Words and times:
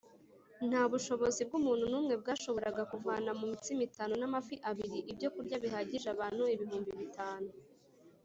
nta 0.69 0.81
bushobozi 0.91 1.41
bw’umuntu 1.47 1.85
n’umwe 1.91 2.13
bwashoboraga 2.21 2.81
kuvana 2.91 3.29
mu 3.39 3.45
mitsima 3.51 3.81
itanu 3.89 4.13
n’amafi 4.17 4.55
abiri 4.69 4.99
ibyokurya 5.11 5.55
bihagije 5.63 6.07
abantu 6.15 6.43
ibihumbi 6.55 6.91
bitanu 7.01 7.49